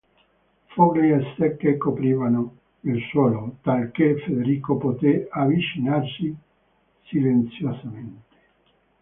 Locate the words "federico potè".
4.21-5.27